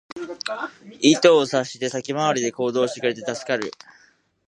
[0.99, 3.71] 意図を察して先回りで行動してくれて助かる